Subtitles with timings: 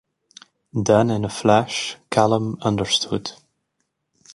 [0.73, 3.33] Then in a flash Callum understood.